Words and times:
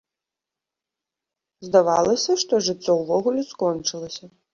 Здавалася, 1.65 2.37
што 2.45 2.61
жыццё 2.69 2.91
ўвогуле 3.01 3.41
скончылася. 3.51 4.25